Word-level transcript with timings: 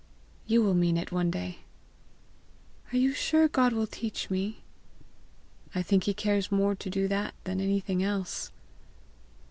"You 0.47 0.63
will 0.63 0.73
mean 0.73 0.97
it 0.97 1.11
one 1.11 1.29
day." 1.29 1.59
"Are 2.91 2.97
you 2.97 3.13
sure 3.13 3.47
God 3.47 3.71
will 3.71 3.85
teach 3.85 4.31
me?" 4.31 4.63
"I 5.75 5.83
think 5.83 6.05
he 6.05 6.13
cares 6.15 6.51
more 6.51 6.73
to 6.73 6.89
do 6.89 7.07
that 7.07 7.35
than 7.43 7.61
anything 7.61 8.01
else." 8.01 8.51